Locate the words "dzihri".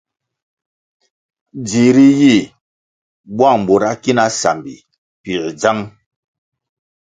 1.65-2.07